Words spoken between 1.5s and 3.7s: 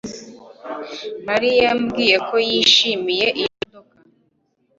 yambwiye ko yishimiye iyo